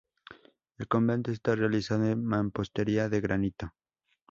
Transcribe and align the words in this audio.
El 0.79 0.87
convento 0.87 1.29
está 1.29 1.53
realizado 1.53 2.05
en 2.05 2.25
mampostería 2.25 3.07
de 3.07 3.21
granito. 3.21 3.75